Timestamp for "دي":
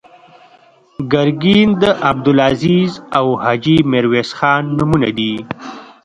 5.17-5.33